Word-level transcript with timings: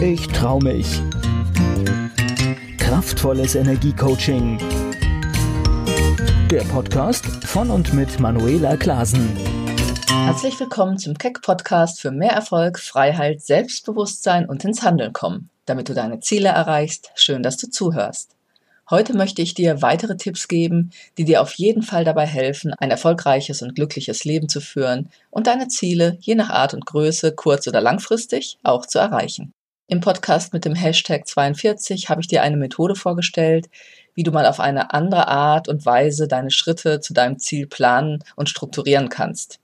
Ich 0.00 0.26
trau 0.28 0.58
mich. 0.58 1.00
Kraftvolles 2.76 3.54
Energiecoaching. 3.54 4.58
Der 6.50 6.60
Podcast 6.64 7.24
von 7.44 7.70
und 7.70 7.94
mit 7.94 8.20
Manuela 8.20 8.76
Klasen. 8.76 9.34
Herzlich 10.08 10.60
willkommen 10.60 10.98
zum 10.98 11.14
Keck 11.14 11.40
Podcast 11.40 12.02
für 12.02 12.10
mehr 12.10 12.32
Erfolg, 12.32 12.78
Freiheit, 12.78 13.40
Selbstbewusstsein 13.40 14.46
und 14.46 14.64
ins 14.66 14.82
Handeln 14.82 15.14
kommen, 15.14 15.48
damit 15.64 15.88
du 15.88 15.94
deine 15.94 16.20
Ziele 16.20 16.50
erreichst. 16.50 17.10
Schön, 17.14 17.42
dass 17.42 17.56
du 17.56 17.70
zuhörst. 17.70 18.36
Heute 18.90 19.16
möchte 19.16 19.40
ich 19.40 19.54
dir 19.54 19.80
weitere 19.80 20.16
Tipps 20.18 20.46
geben, 20.46 20.90
die 21.16 21.24
dir 21.24 21.40
auf 21.40 21.54
jeden 21.54 21.82
Fall 21.82 22.04
dabei 22.04 22.26
helfen, 22.26 22.74
ein 22.74 22.90
erfolgreiches 22.90 23.62
und 23.62 23.74
glückliches 23.74 24.24
Leben 24.24 24.48
zu 24.48 24.60
führen 24.60 25.08
und 25.30 25.46
deine 25.46 25.68
Ziele, 25.68 26.18
je 26.20 26.34
nach 26.34 26.50
Art 26.50 26.74
und 26.74 26.84
Größe, 26.84 27.34
kurz- 27.34 27.66
oder 27.66 27.80
langfristig, 27.80 28.58
auch 28.62 28.84
zu 28.84 28.98
erreichen. 28.98 29.54
Im 29.88 30.00
Podcast 30.00 30.52
mit 30.52 30.64
dem 30.64 30.74
Hashtag 30.74 31.28
42 31.28 32.08
habe 32.08 32.20
ich 32.20 32.26
dir 32.26 32.42
eine 32.42 32.56
Methode 32.56 32.96
vorgestellt, 32.96 33.68
wie 34.14 34.24
du 34.24 34.32
mal 34.32 34.44
auf 34.46 34.58
eine 34.58 34.92
andere 34.92 35.28
Art 35.28 35.68
und 35.68 35.86
Weise 35.86 36.26
deine 36.26 36.50
Schritte 36.50 36.98
zu 36.98 37.14
deinem 37.14 37.38
Ziel 37.38 37.68
planen 37.68 38.24
und 38.34 38.48
strukturieren 38.48 39.10
kannst. 39.10 39.60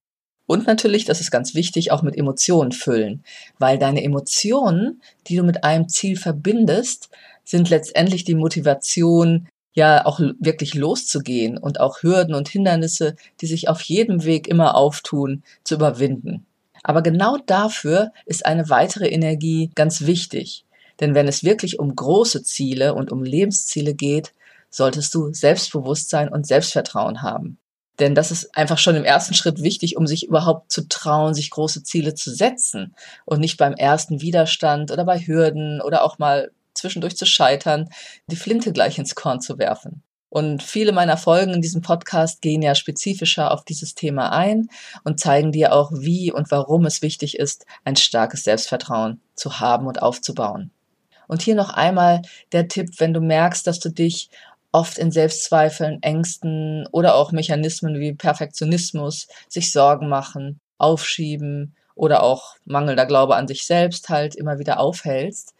Und 0.47 0.65
natürlich, 0.69 1.05
das 1.07 1.21
ist 1.21 1.33
ganz 1.33 1.57
wichtig, 1.57 1.91
auch 1.91 2.03
mit 2.03 2.17
Emotionen 2.17 2.71
füllen, 2.71 3.25
weil 3.59 3.79
deine 3.79 4.05
Emotionen, 4.05 5.03
die 5.27 5.35
du 5.35 5.43
mit 5.43 5.65
einem 5.65 5.89
Ziel 5.89 6.17
verbindest, 6.17 7.11
sind 7.45 7.69
letztendlich 7.69 8.23
die 8.23 8.37
Motivation, 8.37 9.49
ja 9.75 10.07
auch 10.07 10.21
wirklich 10.39 10.75
loszugehen 10.75 11.59
und 11.59 11.81
auch 11.81 12.03
Hürden 12.03 12.35
und 12.35 12.49
Hindernisse, 12.49 13.17
die 13.41 13.47
sich 13.47 13.69
auf 13.69 13.81
jedem 13.83 14.25
Weg 14.25 14.47
immer 14.47 14.77
auftun, 14.77 15.43
zu 15.65 15.75
überwinden. 15.75 16.47
Aber 16.83 17.03
genau 17.03 17.39
dafür 17.47 18.13
ist 18.27 18.45
eine 18.47 18.69
weitere 18.69 19.09
Energie 19.09 19.71
ganz 19.75 20.03
wichtig. 20.03 20.65
Denn 21.01 21.15
wenn 21.15 21.29
es 21.29 21.45
wirklich 21.45 21.79
um 21.79 21.95
große 21.95 22.43
Ziele 22.43 22.95
und 22.95 23.13
um 23.13 23.23
Lebensziele 23.23 23.95
geht, 23.95 24.33
solltest 24.71 25.15
du 25.15 25.33
Selbstbewusstsein 25.33 26.29
und 26.29 26.47
Selbstvertrauen 26.47 27.23
haben. 27.23 27.59
Denn 27.99 28.15
das 28.15 28.31
ist 28.31 28.57
einfach 28.57 28.79
schon 28.79 28.97
im 28.97 29.05
ersten 29.05 29.35
Schritt 29.35 29.63
wichtig, 29.63 29.97
um 29.97 30.07
sich 30.07 30.27
überhaupt 30.27 30.73
zu 30.73 30.89
trauen, 30.89 31.35
sich 31.35 31.51
große 31.51 31.83
Ziele 31.83 32.15
zu 32.15 32.35
setzen 32.35 32.95
und 33.27 33.41
nicht 33.41 33.59
beim 33.59 33.75
ersten 33.75 34.21
Widerstand 34.21 34.91
oder 34.91 35.05
bei 35.05 35.19
Hürden 35.19 35.81
oder 35.81 36.03
auch 36.03 36.19
mal 36.19 36.51
zwischendurch 36.75 37.17
zu 37.17 37.27
scheitern, 37.27 37.91
die 38.29 38.37
Flinte 38.37 38.73
gleich 38.73 38.99
ins 38.99 39.15
Korn 39.15 39.41
zu 39.41 39.59
werfen. 39.59 40.03
Und 40.33 40.63
viele 40.63 40.93
meiner 40.93 41.19
Folgen 41.19 41.53
in 41.53 41.61
diesem 41.61 41.83
Podcast 41.83 42.41
gehen 42.41 42.63
ja 42.63 42.75
spezifischer 42.75 43.51
auf 43.51 43.67
dieses 43.67 43.95
Thema 43.95 44.33
ein 44.33 44.71
und 45.05 45.21
zeigen 45.21 45.53
dir 45.53 45.75
auch, 45.75 45.93
wie 45.93 46.33
und 46.33 46.51
warum 46.51 46.87
es 46.87 47.03
wichtig 47.03 47.39
ist, 47.39 47.67
ein 47.85 47.97
starkes 47.97 48.45
Selbstvertrauen 48.45 49.21
zu 49.35 49.61
haben 49.61 49.87
und 49.87 50.01
aufzubauen. 50.01 50.71
Und 51.29 51.43
hier 51.43 51.55
noch 51.55 51.69
einmal 51.69 52.23
der 52.53 52.67
Tipp, 52.67 52.95
wenn 52.97 53.13
du 53.13 53.21
merkst, 53.21 53.67
dass 53.67 53.79
du 53.79 53.91
dich 53.91 54.31
oft 54.73 54.97
in 54.97 55.11
Selbstzweifeln, 55.11 56.03
Ängsten 56.03 56.87
oder 56.93 57.15
auch 57.15 57.33
Mechanismen 57.33 58.01
wie 58.01 58.15
Perfektionismus, 58.15 59.29
sich 59.51 59.71
Sorgen 59.71 60.09
machen, 60.09 60.61
aufschieben 60.79 61.77
oder 61.95 62.23
auch 62.23 62.57
mangelnder 62.65 63.05
Glaube 63.05 63.37
an 63.37 63.49
sich 63.49 63.67
selbst 63.67 64.09
halt 64.09 64.35
immer 64.35 64.59
wieder 64.59 64.81
aufhältst, 64.81 65.53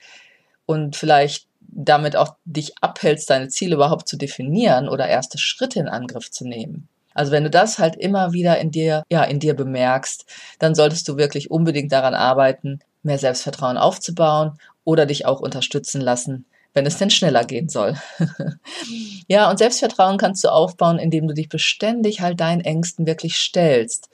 und 0.65 0.97
vielleicht 0.97 1.47
damit 1.75 2.17
auch 2.17 2.37
dich 2.45 2.75
abhältst, 2.81 3.31
deine 3.31 3.49
Ziele 3.49 3.75
überhaupt 3.75 4.09
zu 4.09 4.17
definieren 4.17 4.89
oder 4.89 5.09
erste 5.09 5.39
Schritte 5.39 5.81
in 5.81 5.89
Angriff 5.89 6.31
zu 6.31 6.47
nehmen. 6.47 6.89
Also 7.15 7.33
wenn 7.33 7.45
du 7.45 7.51
das 7.51 7.79
halt 7.79 7.97
immer 7.97 8.33
wieder 8.33 8.59
in 8.59 8.71
dir, 8.71 9.03
ja, 9.11 9.25
in 9.25 9.41
dir 9.41 9.55
bemerkst, 9.55 10.25
dann 10.59 10.75
solltest 10.75 11.09
du 11.09 11.17
wirklich 11.17 11.51
unbedingt 11.51 11.93
daran 11.93 12.15
arbeiten, 12.15 12.81
mehr 13.03 13.19
Selbstvertrauen 13.19 13.77
aufzubauen 13.77 14.59
oder 14.85 15.07
dich 15.07 15.27
auch 15.27 15.41
unterstützen 15.41 16.01
lassen, 16.01 16.47
wenn 16.75 16.87
es 16.87 16.99
denn 16.99 17.11
schneller 17.11 17.45
gehen 17.45 17.69
soll. 17.69 17.97
ja, 19.29 19.51
und 19.51 19.59
Selbstvertrauen 19.59 20.19
kannst 20.19 20.45
du 20.45 20.49
aufbauen, 20.49 20.99
indem 20.99 21.29
du 21.29 21.35
dich 21.35 21.49
beständig 21.49 22.21
halt 22.21 22.41
deinen 22.41 22.63
Ängsten 22.63 23.07
wirklich 23.07 23.37
stellst 23.37 24.09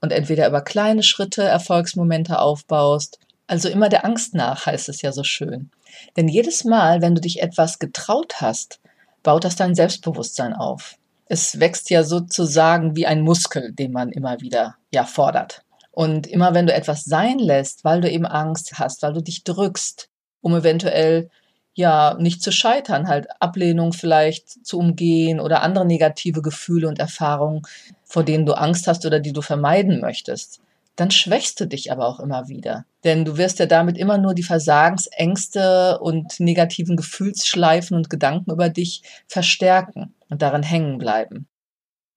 und 0.00 0.12
entweder 0.12 0.48
über 0.48 0.62
kleine 0.62 1.02
Schritte 1.02 1.42
Erfolgsmomente 1.42 2.40
aufbaust, 2.40 3.18
also 3.46 3.68
immer 3.68 3.88
der 3.88 4.04
Angst 4.04 4.34
nach, 4.34 4.66
heißt 4.66 4.88
es 4.88 5.02
ja 5.02 5.12
so 5.12 5.24
schön. 5.24 5.70
Denn 6.16 6.28
jedes 6.28 6.64
Mal, 6.64 7.00
wenn 7.02 7.14
du 7.14 7.20
dich 7.20 7.42
etwas 7.42 7.78
getraut 7.78 8.40
hast, 8.40 8.80
baut 9.22 9.44
das 9.44 9.56
dein 9.56 9.74
Selbstbewusstsein 9.74 10.52
auf. 10.52 10.96
Es 11.26 11.60
wächst 11.60 11.90
ja 11.90 12.02
sozusagen 12.02 12.96
wie 12.96 13.06
ein 13.06 13.22
Muskel, 13.22 13.72
den 13.72 13.92
man 13.92 14.10
immer 14.10 14.40
wieder 14.40 14.76
ja 14.92 15.04
fordert. 15.04 15.62
Und 15.90 16.26
immer 16.26 16.54
wenn 16.54 16.66
du 16.66 16.72
etwas 16.72 17.04
sein 17.04 17.38
lässt, 17.38 17.84
weil 17.84 18.00
du 18.00 18.10
eben 18.10 18.26
Angst 18.26 18.78
hast, 18.78 19.02
weil 19.02 19.12
du 19.12 19.22
dich 19.22 19.44
drückst, 19.44 20.08
um 20.40 20.54
eventuell 20.54 21.30
ja 21.74 22.16
nicht 22.18 22.42
zu 22.42 22.52
scheitern, 22.52 23.08
halt 23.08 23.28
Ablehnung 23.40 23.92
vielleicht 23.92 24.66
zu 24.66 24.78
umgehen 24.78 25.40
oder 25.40 25.62
andere 25.62 25.86
negative 25.86 26.42
Gefühle 26.42 26.88
und 26.88 26.98
Erfahrungen, 26.98 27.62
vor 28.04 28.24
denen 28.24 28.46
du 28.46 28.52
Angst 28.54 28.86
hast 28.86 29.06
oder 29.06 29.20
die 29.20 29.32
du 29.32 29.42
vermeiden 29.42 30.00
möchtest, 30.00 30.60
dann 30.96 31.10
schwächst 31.10 31.58
du 31.60 31.66
dich 31.66 31.90
aber 31.90 32.06
auch 32.06 32.20
immer 32.20 32.48
wieder. 32.48 32.84
Denn 33.04 33.24
du 33.24 33.36
wirst 33.36 33.58
ja 33.58 33.66
damit 33.66 33.96
immer 33.96 34.18
nur 34.18 34.34
die 34.34 34.42
Versagensängste 34.42 35.98
und 36.00 36.38
negativen 36.38 36.96
Gefühlsschleifen 36.96 37.96
und 37.96 38.10
Gedanken 38.10 38.50
über 38.50 38.68
dich 38.68 39.02
verstärken 39.26 40.14
und 40.28 40.42
daran 40.42 40.62
hängen 40.62 40.98
bleiben. 40.98 41.48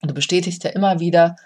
Und 0.01 0.09
du 0.11 0.13
bestätigst 0.13 0.63
ja 0.63 0.71
immer 0.71 0.99
wieder, 0.99 1.37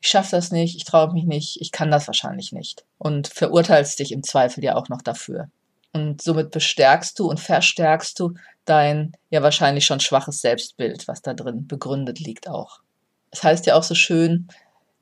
ich 0.00 0.08
schaffe 0.08 0.32
das 0.32 0.52
nicht, 0.52 0.76
ich 0.76 0.84
traue 0.84 1.12
mich 1.14 1.24
nicht, 1.24 1.60
ich 1.60 1.72
kann 1.72 1.90
das 1.90 2.06
wahrscheinlich 2.06 2.52
nicht. 2.52 2.84
Und 2.98 3.28
verurteilst 3.28 3.98
dich 3.98 4.12
im 4.12 4.22
Zweifel 4.22 4.62
ja 4.62 4.76
auch 4.76 4.90
noch 4.90 5.00
dafür. 5.00 5.48
Und 5.92 6.20
somit 6.20 6.50
bestärkst 6.50 7.18
du 7.18 7.30
und 7.30 7.40
verstärkst 7.40 8.20
du 8.20 8.34
dein 8.66 9.16
ja 9.30 9.42
wahrscheinlich 9.42 9.86
schon 9.86 10.00
schwaches 10.00 10.40
Selbstbild, 10.40 11.08
was 11.08 11.22
da 11.22 11.32
drin 11.32 11.66
begründet 11.66 12.20
liegt 12.20 12.48
auch. 12.48 12.80
Es 13.30 13.42
heißt 13.42 13.66
ja 13.66 13.74
auch 13.76 13.82
so 13.82 13.94
schön, 13.94 14.48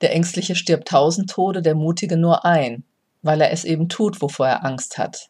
der 0.03 0.13
Ängstliche 0.13 0.55
stirbt 0.55 0.89
tausend 0.89 1.29
Tode, 1.29 1.61
der 1.61 1.75
Mutige 1.75 2.17
nur 2.17 2.45
ein, 2.45 2.83
weil 3.21 3.41
er 3.41 3.51
es 3.51 3.63
eben 3.63 3.89
tut, 3.89 4.21
wovor 4.21 4.47
er 4.47 4.65
Angst 4.65 4.97
hat. 4.97 5.29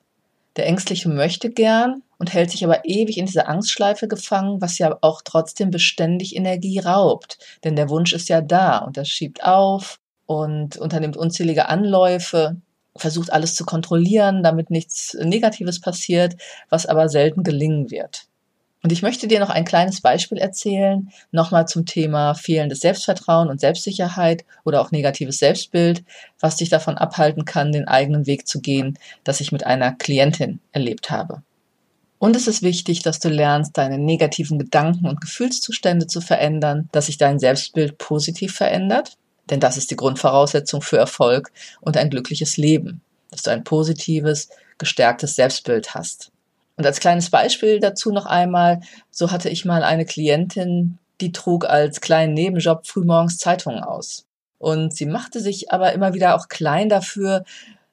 Der 0.56 0.66
Ängstliche 0.66 1.10
möchte 1.10 1.50
gern 1.50 2.02
und 2.18 2.34
hält 2.34 2.52
sich 2.52 2.64
aber 2.64 2.86
ewig 2.86 3.18
in 3.18 3.26
dieser 3.26 3.48
Angstschleife 3.48 4.08
gefangen, 4.08 4.62
was 4.62 4.78
ja 4.80 4.98
auch 5.02 5.22
trotzdem 5.24 5.72
beständig 5.72 6.36
Energie 6.36 6.80
raubt. 6.80 7.38
Denn 7.64 7.76
der 7.76 7.90
Wunsch 7.90 8.14
ist 8.14 8.30
ja 8.30 8.42
da 8.42 8.80
und 8.80 8.98
er 8.98 9.06
schiebt 9.06 9.44
auf 9.44 10.00
und 10.26 10.78
unternimmt 10.78 11.18
unzählige 11.18 11.70
Anläufe, 11.70 12.58
versucht 12.96 13.32
alles 13.32 13.56
zu 13.56 13.66
kontrollieren, 13.66 14.44
damit 14.44 14.70
nichts 14.70 15.16
Negatives 15.20 15.82
passiert, 15.82 16.36
was 16.70 16.86
aber 16.86 17.10
selten 17.10 17.44
gelingen 17.44 17.90
wird. 17.90 18.28
Und 18.84 18.92
ich 18.92 19.02
möchte 19.02 19.30
dir 19.30 19.40
noch 19.40 19.50
ein 19.50 19.64
kleines 19.64 20.02
Beispiel 20.02 20.38
erzählen, 20.38 21.10
nochmal 21.32 21.70
zum 21.70 21.86
Thema 21.86 22.34
fehlendes 22.34 22.82
Selbstvertrauen 22.82 23.48
und 23.48 23.62
Selbstsicherheit 23.62 24.44
oder 24.66 24.82
auch 24.82 24.92
negatives 24.92 25.40
Selbstbild, 25.40 26.04
was 26.42 26.58
dich 26.58 26.68
davon 26.68 26.98
abhalten 26.98 27.46
kann, 27.46 27.72
den 27.72 27.88
eigenen 27.88 28.28
Weg 28.28 28.46
zu 28.46 28.60
gehen, 28.60 29.00
das 29.24 29.40
ich 29.40 29.54
mit 29.54 29.66
einer 29.66 29.94
Klientin 29.94 30.60
erlebt 30.74 31.10
habe. 31.10 31.44
Und 32.20 32.36
es 32.36 32.48
ist 32.48 32.62
wichtig, 32.62 33.02
dass 33.04 33.20
du 33.20 33.30
lernst, 33.30 33.78
deine 33.78 33.98
negativen 33.98 34.60
Gedanken 34.60 35.08
und 35.08 35.22
Gefühlszustände 35.22 36.08
zu 36.08 36.20
verändern, 36.20 36.90
dass 36.92 37.06
sich 37.06 37.18
dein 37.18 37.40
Selbstbild 37.40 37.98
positiv 37.98 38.54
verändert, 38.54 39.18
denn 39.50 39.62
das 39.62 39.78
ist 39.78 39.92
die 39.92 39.96
Grundvoraussetzung 39.96 40.82
für 40.82 40.98
Erfolg 40.98 41.54
und 41.80 41.96
ein 41.96 42.10
glückliches 42.10 42.58
Leben, 42.58 43.02
dass 43.32 43.44
du 43.44 43.52
ein 43.52 43.64
positives, 43.64 44.50
gestärktes 44.78 45.36
Selbstbild 45.36 45.96
hast. 45.96 46.33
Und 46.76 46.86
als 46.86 47.00
kleines 47.00 47.30
Beispiel 47.30 47.80
dazu 47.80 48.12
noch 48.12 48.26
einmal, 48.26 48.82
so 49.12 49.32
hatte 49.32 49.50
ich 49.50 49.66
mal 49.66 49.84
eine 49.84 50.06
Klientin, 50.06 50.98
die 51.22 51.32
trug 51.32 51.66
als 51.66 52.02
kleinen 52.02 52.34
Nebenjob 52.34 52.88
frühmorgens 52.88 53.38
Zeitungen 53.38 53.84
aus. 53.84 54.26
Und 54.58 54.96
sie 54.96 55.06
machte 55.06 55.40
sich 55.40 55.72
aber 55.72 55.94
immer 55.94 56.14
wieder 56.14 56.36
auch 56.36 56.48
klein 56.48 56.90
dafür, 56.90 57.44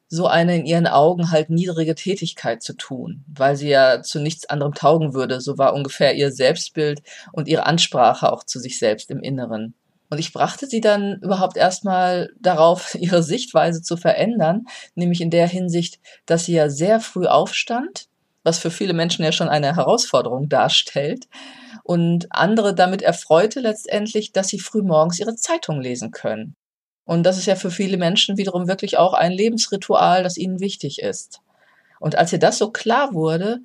so 0.08 0.26
eine 0.26 0.56
in 0.56 0.66
ihren 0.66 0.88
Augen 0.88 1.30
halt 1.30 1.50
niedrige 1.50 1.94
Tätigkeit 1.94 2.62
zu 2.62 2.72
tun, 2.72 3.24
weil 3.32 3.54
sie 3.54 3.68
ja 3.68 4.02
zu 4.02 4.18
nichts 4.20 4.44
anderem 4.50 4.74
taugen 4.74 5.14
würde. 5.14 5.40
So 5.40 5.56
war 5.56 5.72
ungefähr 5.72 6.14
ihr 6.14 6.32
Selbstbild 6.32 7.00
und 7.32 7.46
ihre 7.46 7.64
Ansprache 7.64 8.32
auch 8.32 8.42
zu 8.42 8.58
sich 8.58 8.78
selbst 8.78 9.10
im 9.10 9.20
Inneren. 9.20 9.74
Und 10.10 10.18
ich 10.18 10.32
brachte 10.32 10.66
sie 10.66 10.80
dann 10.80 11.20
überhaupt 11.22 11.56
erstmal 11.56 12.30
darauf, 12.40 12.94
ihre 12.98 13.22
Sichtweise 13.22 13.82
zu 13.82 13.96
verändern, 13.96 14.66
nämlich 14.96 15.20
in 15.20 15.30
der 15.30 15.46
Hinsicht, 15.46 16.00
dass 16.26 16.44
sie 16.46 16.54
ja 16.54 16.68
sehr 16.68 16.98
früh 16.98 17.26
aufstand, 17.26 18.09
was 18.42 18.58
für 18.58 18.70
viele 18.70 18.92
Menschen 18.92 19.24
ja 19.24 19.32
schon 19.32 19.48
eine 19.48 19.76
Herausforderung 19.76 20.48
darstellt. 20.48 21.26
Und 21.82 22.26
andere 22.30 22.74
damit 22.74 23.02
erfreute 23.02 23.60
letztendlich, 23.60 24.32
dass 24.32 24.48
sie 24.48 24.60
früh 24.60 24.82
morgens 24.82 25.18
ihre 25.18 25.34
Zeitung 25.34 25.80
lesen 25.80 26.10
können. 26.10 26.54
Und 27.04 27.24
das 27.24 27.38
ist 27.38 27.46
ja 27.46 27.56
für 27.56 27.70
viele 27.70 27.96
Menschen 27.96 28.36
wiederum 28.36 28.68
wirklich 28.68 28.98
auch 28.98 29.14
ein 29.14 29.32
Lebensritual, 29.32 30.22
das 30.22 30.36
ihnen 30.36 30.60
wichtig 30.60 31.00
ist. 31.00 31.40
Und 31.98 32.16
als 32.16 32.32
ihr 32.32 32.38
das 32.38 32.58
so 32.58 32.70
klar 32.70 33.14
wurde 33.14 33.60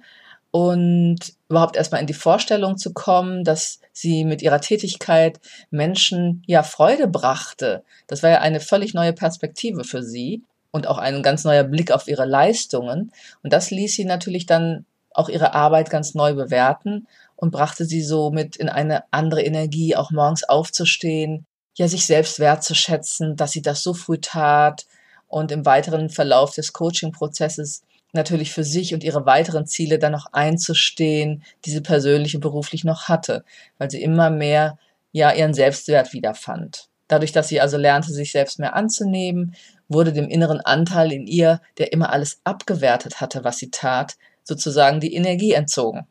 und 0.52 1.20
überhaupt 1.50 1.76
erstmal 1.76 2.02
in 2.02 2.08
die 2.08 2.14
Vorstellung 2.14 2.78
zu 2.78 2.94
kommen, 2.94 3.44
dass 3.44 3.80
sie 3.92 4.26
mit 4.26 4.42
ihrer 4.42 4.62
Tätigkeit 4.62 5.40
Menschen 5.70 6.44
ja 6.48 6.64
Freude 6.64 7.08
brachte, 7.08 7.84
das 8.08 8.24
war 8.24 8.32
ja 8.32 8.42
eine 8.42 8.60
völlig 8.60 8.94
neue 8.94 9.14
Perspektive 9.14 9.84
für 9.84 10.02
sie. 10.02 10.44
Und 10.76 10.88
auch 10.88 10.98
ein 10.98 11.24
ganz 11.24 11.46
neuer 11.46 11.64
Blick 11.64 11.90
auf 11.90 12.10
ihre 12.10 12.26
Leistungen. 12.26 13.14
Und 13.42 13.54
das 13.54 13.72
ließ 13.72 13.96
sie 13.96 14.04
natürlich 14.04 14.46
dann 14.46 14.86
auch 15.12 15.30
ihre 15.30 15.54
Arbeit 15.54 15.90
ganz 15.90 16.16
neu 16.16 16.34
bewerten 16.34 17.08
und 17.38 17.52
brachte 17.52 17.86
sie 17.86 18.02
somit 18.02 18.58
in 18.58 18.68
eine 18.68 19.06
andere 19.10 19.42
Energie, 19.42 19.96
auch 19.96 20.12
morgens 20.12 20.44
aufzustehen, 20.44 21.46
ja, 21.76 21.88
sich 21.88 22.06
selbst 22.06 22.40
wertzuschätzen, 22.40 23.38
dass 23.38 23.54
sie 23.54 23.62
das 23.62 23.84
so 23.84 23.94
früh 23.94 24.18
tat 24.18 24.86
und 25.28 25.54
im 25.54 25.66
weiteren 25.66 26.10
Verlauf 26.10 26.54
des 26.54 26.74
Coaching-Prozesses 26.74 27.84
natürlich 28.12 28.52
für 28.52 28.66
sich 28.66 28.94
und 28.94 29.02
ihre 29.02 29.26
weiteren 29.26 29.68
Ziele 29.68 29.98
dann 29.98 30.12
noch 30.12 30.34
einzustehen, 30.34 31.46
die 31.64 31.70
sie 31.70 31.82
persönlich 31.82 32.36
und 32.36 32.42
beruflich 32.42 32.84
noch 32.84 33.08
hatte, 33.08 33.46
weil 33.78 33.90
sie 33.90 34.02
immer 34.02 34.30
mehr 34.30 34.78
ja 35.14 35.32
ihren 35.32 35.54
Selbstwert 35.54 36.12
wiederfand. 36.12 36.90
Dadurch, 37.08 37.32
dass 37.32 37.48
sie 37.48 37.62
also 37.62 37.78
lernte, 37.78 38.12
sich 38.12 38.34
selbst 38.34 38.60
mehr 38.60 38.76
anzunehmen, 38.76 39.56
wurde 39.88 40.14
dem 40.14 40.28
inneren 40.28 40.62
Anteil 40.62 41.12
in 41.12 41.28
ihr, 41.28 41.62
der 41.78 41.94
immer 41.94 42.12
alles 42.12 42.40
abgewertet 42.44 43.22
hatte, 43.22 43.44
was 43.44 43.58
sie 43.58 43.72
tat, 43.72 44.16
sozusagen 44.44 45.00
die 45.00 45.14
Energie 45.14 45.54
entzogen. 45.54 46.08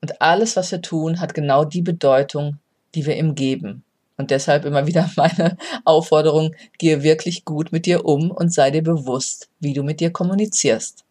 Und 0.00 0.20
alles, 0.20 0.56
was 0.56 0.70
wir 0.70 0.82
tun, 0.82 1.20
hat 1.20 1.34
genau 1.34 1.64
die 1.64 1.82
Bedeutung, 1.82 2.58
die 2.94 3.06
wir 3.06 3.16
ihm 3.16 3.34
geben. 3.34 3.84
Und 4.16 4.30
deshalb 4.30 4.64
immer 4.64 4.86
wieder 4.86 5.10
meine 5.16 5.56
Aufforderung, 5.84 6.54
gehe 6.78 7.02
wirklich 7.02 7.44
gut 7.44 7.72
mit 7.72 7.86
dir 7.86 8.04
um 8.04 8.30
und 8.30 8.52
sei 8.52 8.70
dir 8.70 8.82
bewusst, 8.82 9.48
wie 9.60 9.72
du 9.72 9.82
mit 9.82 10.00
dir 10.00 10.10
kommunizierst. 10.10 11.04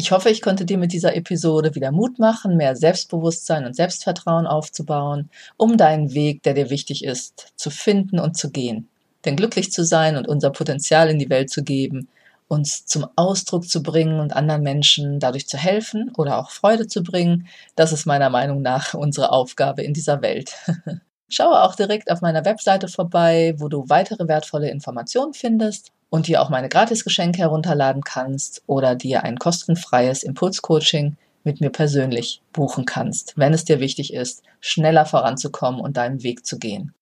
Ich 0.00 0.12
hoffe, 0.12 0.30
ich 0.30 0.42
konnte 0.42 0.64
dir 0.64 0.78
mit 0.78 0.92
dieser 0.92 1.16
Episode 1.16 1.74
wieder 1.74 1.90
Mut 1.90 2.20
machen, 2.20 2.56
mehr 2.56 2.76
Selbstbewusstsein 2.76 3.66
und 3.66 3.74
Selbstvertrauen 3.74 4.46
aufzubauen, 4.46 5.28
um 5.56 5.76
deinen 5.76 6.14
Weg, 6.14 6.44
der 6.44 6.54
dir 6.54 6.70
wichtig 6.70 7.04
ist, 7.04 7.52
zu 7.56 7.68
finden 7.68 8.20
und 8.20 8.36
zu 8.36 8.50
gehen. 8.50 8.88
Denn 9.24 9.36
glücklich 9.36 9.72
zu 9.72 9.84
sein 9.84 10.16
und 10.16 10.28
unser 10.28 10.50
Potenzial 10.50 11.10
in 11.10 11.18
die 11.18 11.30
Welt 11.30 11.50
zu 11.50 11.62
geben, 11.62 12.08
uns 12.48 12.86
zum 12.86 13.06
Ausdruck 13.16 13.68
zu 13.68 13.82
bringen 13.82 14.20
und 14.20 14.34
anderen 14.34 14.62
Menschen 14.62 15.20
dadurch 15.20 15.46
zu 15.46 15.58
helfen 15.58 16.10
oder 16.16 16.38
auch 16.38 16.50
Freude 16.50 16.86
zu 16.86 17.02
bringen, 17.02 17.46
das 17.76 17.92
ist 17.92 18.06
meiner 18.06 18.30
Meinung 18.30 18.62
nach 18.62 18.94
unsere 18.94 19.32
Aufgabe 19.32 19.82
in 19.82 19.92
dieser 19.92 20.22
Welt. 20.22 20.56
Schaue 21.28 21.62
auch 21.62 21.74
direkt 21.74 22.10
auf 22.10 22.22
meiner 22.22 22.46
Webseite 22.46 22.88
vorbei, 22.88 23.54
wo 23.58 23.68
du 23.68 23.88
weitere 23.88 24.28
wertvolle 24.28 24.70
Informationen 24.70 25.34
findest 25.34 25.92
und 26.08 26.26
dir 26.26 26.40
auch 26.40 26.48
meine 26.48 26.70
Gratisgeschenke 26.70 27.40
herunterladen 27.40 28.02
kannst 28.02 28.62
oder 28.66 28.94
dir 28.94 29.24
ein 29.24 29.38
kostenfreies 29.38 30.22
Impulscoaching 30.22 31.16
mit 31.44 31.60
mir 31.60 31.70
persönlich 31.70 32.40
buchen 32.52 32.86
kannst, 32.86 33.34
wenn 33.36 33.52
es 33.52 33.64
dir 33.64 33.78
wichtig 33.78 34.14
ist, 34.14 34.42
schneller 34.60 35.04
voranzukommen 35.04 35.80
und 35.80 35.98
deinen 35.98 36.22
Weg 36.22 36.46
zu 36.46 36.58
gehen. 36.58 36.94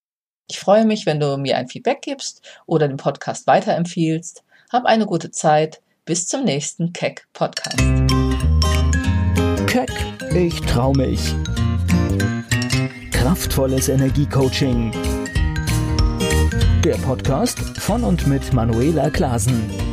Ich 0.48 0.58
freue 0.58 0.84
mich, 0.84 1.06
wenn 1.06 1.20
du 1.20 1.37
mir 1.37 1.56
ein 1.56 1.69
Feedback 1.69 2.02
gibst 2.02 2.43
oder 2.66 2.88
den 2.88 2.96
Podcast 2.96 3.46
weiterempfiehlst 3.46 4.44
hab 4.70 4.84
eine 4.84 5.06
gute 5.06 5.31
Zeit. 5.31 5.81
Bis 6.04 6.28
zum 6.28 6.44
nächsten 6.44 6.93
Keck 6.93 7.26
Podcast. 7.32 7.78
Keck, 9.66 9.90
ich 10.34 10.60
trau 10.60 10.93
mich. 10.93 11.34
Kraftvolles 13.10 13.88
Energiecoaching. 13.88 14.93
Der 16.84 16.96
Podcast 16.99 17.58
von 17.78 18.04
und 18.04 18.26
mit 18.28 18.52
Manuela 18.52 19.10
Klasen. 19.10 19.85